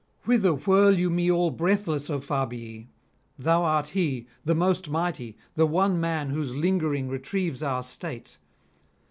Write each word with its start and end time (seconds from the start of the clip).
Whither 0.25 0.53
whirl 0.55 0.97
you 0.97 1.11
me 1.11 1.29
all 1.29 1.51
breathless, 1.51 2.09
O 2.09 2.19
Fabii? 2.19 2.87
thou 3.37 3.63
art 3.63 3.89
he, 3.89 4.25
the 4.43 4.55
most 4.55 4.89
mighty, 4.89 5.37
the 5.53 5.67
one 5.67 5.99
man 5.99 6.31
whose 6.31 6.55
lingering 6.55 7.07
retrieves 7.07 7.61
our 7.61 7.83
State. 7.83 8.39